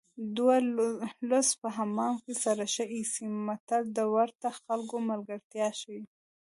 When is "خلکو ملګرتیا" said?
4.59-5.67